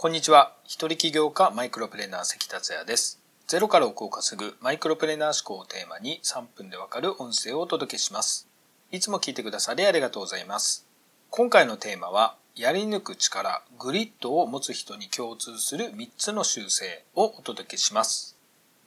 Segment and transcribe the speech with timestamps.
[0.00, 0.54] こんにちは。
[0.62, 3.20] 一人起業家マイクロプレーナー関達也です。
[3.48, 8.46] ゼロから億を稼ぐマイクロプレーナー思考をテーマに3分でわかる音声をお届けします。
[8.92, 10.86] いつも聞いてくださりありがとうございます。
[11.30, 18.36] 今回のテーマは、やり抜く力、グリッドを持つ人に共通する3つの習性をお届けします。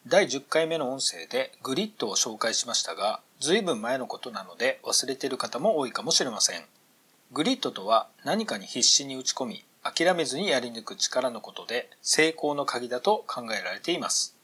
[0.08, 6.64] 第10回目の音声でグリッドを紹介しましたが、随分前のことなので忘れている方も多いかもしれません。
[7.34, 14.36] グリッドとは何かに必死に打ち込み、諦めずにやり抜く力のことで成功の鍵だと考えられています。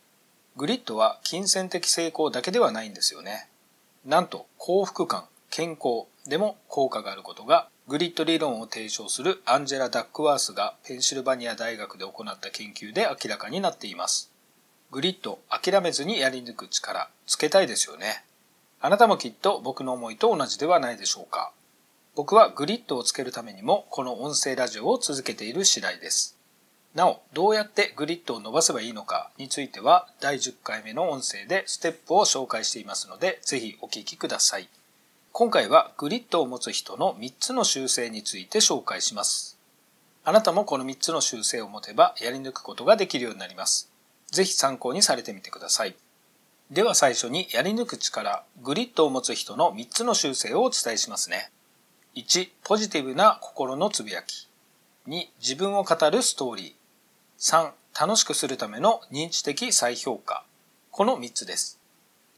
[0.56, 3.48] グリッドは金銭的成功だけではないんですよね。
[4.06, 14.32] なんと幸福感、健康でも効果があることがグリッド理論を提唱するアンジェラ・ダックワースがペンシルバニア大学で行った研究で明らかになっています。
[14.92, 18.26] グリッド、諦めずにやり抜く力、つけたいですよね。
[18.82, 21.52] あなたもきっと僕の思いと同じではないでしょうか。
[22.18, 26.36] 僕はグリッドをつけるためにもこの音声ラジオを続けている次第です。
[26.96, 34.68] なお、どうやってグリッドを伸ばせばいいのかについては第10回目の音声でステップを紹介していますのでぜひお聞きください。
[35.32, 39.60] 今回はグリッドを持つ人の3つの習性について紹介します。
[40.24, 43.92] あなたもこの3つの習性を持てばやり抜くことができるようになります。
[44.32, 45.96] ぜひ参考にされてみてください。
[46.72, 51.52] では最初にやり抜く力、グリッドを持つ人の3つの習性をお伝えしますね。
[52.18, 54.48] 1、ポジティブな心のつぶやき。
[55.08, 56.74] 2、自分を語るストーリー。
[57.38, 60.44] 3、楽しくするための認知的再評価。
[60.90, 61.80] この3つです。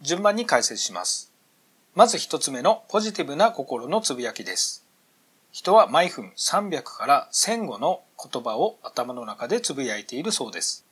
[0.02, 1.32] 順番に解説します。
[1.96, 4.84] まず1つ目のポジティブな心のつぶやきです。
[5.54, 10.86] 人は毎分300から1000語の言葉を頭の中でつぶやいているそうです。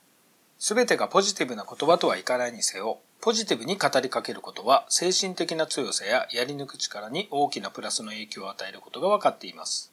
[0.58, 9.92] すべてがポジティブな言葉とはいかないにせよ、ポジティブに語りかけることは精神的な強さややり抜く力に大きなプラスの影響を与えることが分かっています。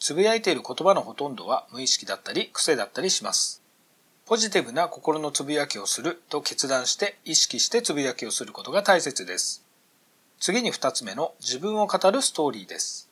[0.00, 3.62] つぶやいている言葉のほとんどは無意識だったり癖だったりします。
[4.26, 9.62] ポジティブな心のつぶやきをすると決断して意識してつぶやきをすることが大切です。
[10.40, 13.08] 次に二つ目の自分を語るストーリーです。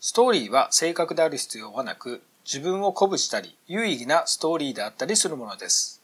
[0.00, 6.01] ストーリーは正確である必要はなく、自分を鼓舞したり有意義なストーリーであったりするものです。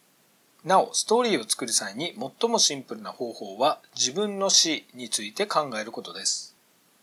[0.69, 6.55] なお、ストーリーを作る際に最もシンプルな方法は自分の死について考えることです。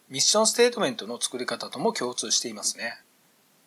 [0.07, 3.01] ミッションステートメントの作り方とも共通していますね。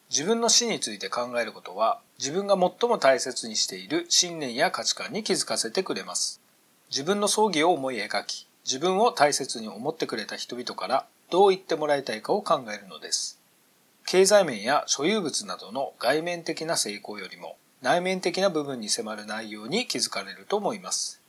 [0.08, 6.40] 自分の死について考えることは自分が最も大切にしている信念や価値観に気づかせてくれます。
[6.90, 13.40] 自分の葬儀を思い描き、自分を大切に思ってくれた人々からどう言ってもらいたいかを考えるのです。
[14.06, 21.20] 経済面や所有物などの外面的な成功よりも内面的な部分に迫る内容に気づかれると思います。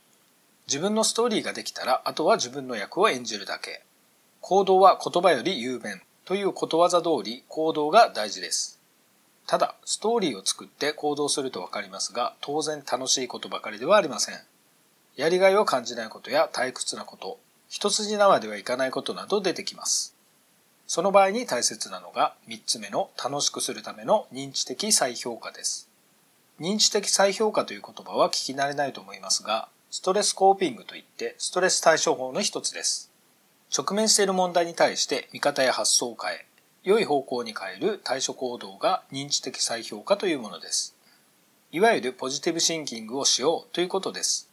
[0.66, 3.82] 自分のストーリーができたら、あとは自分の役を演じるだけ。
[4.40, 8.80] 行動は言葉より雄弁ということわざ通り行動が大事です。
[9.46, 14.38] ただ、ストーリーを作って行動するとわかりますが、当然楽しいことばかりではありません。
[15.16, 17.38] やりがいを感じないことや退屈なこと、
[17.68, 20.14] 一筋縄ではいかないことなど出てきます。
[20.86, 25.89] その場合に大切なのが3つ目の楽しくするための認知的再評価です。
[26.60, 33.10] 認知的再評価という言葉は聞き慣れないと思いますが、ストレスコーピングといってストレス対処法の一つです。
[33.76, 36.44] 直面している問題に対して見方や発想を変え、
[36.84, 40.94] 良い方向に変える対処行動が認知的再評価というものです。
[41.72, 44.50] いわゆるポジティブシンキングをしようということです。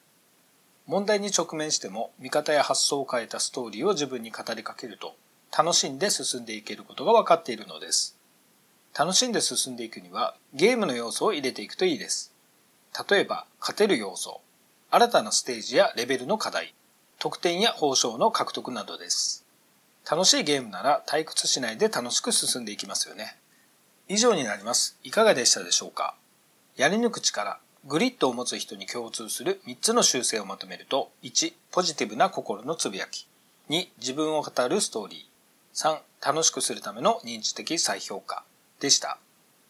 [0.86, 5.16] 問題に直面しても見方や発想を変えたストーリーを自分に語りかけると
[5.56, 8.17] 楽しんで進んでいけることが分かっているのです。
[8.98, 12.34] 楽しんで進んでいくにはゲームの要素を入れていくといいです。
[13.08, 14.42] 例えば、勝てる要素、
[14.90, 16.74] 新たなステージやレベルの課題、
[17.20, 19.46] 得点や報奨の獲得などです。
[20.10, 23.38] 楽しいゲームなら退屈しないで楽しく進んでいきますよね。
[24.08, 24.98] 以上になります。
[25.04, 26.16] いかがでしたでしょうか？
[26.76, 33.28] やり抜く力、グリッドを持つ人に共通する3つの習性をまとめると、1、ポジティブな心のつぶやき。
[33.70, 35.80] 2、自分を語るストーリー。
[35.80, 38.44] 3、楽しくするための認知的再評価。
[38.80, 39.18] でした。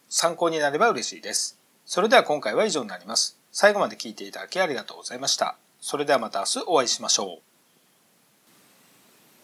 [0.10, 1.60] 参考になれば嬉しいです。
[1.86, 3.38] それでは今回は以上になります。
[3.52, 5.58] 最後まで聴いていただきありがとうございました。
[5.80, 7.47] それではまた明日お会いしましょう。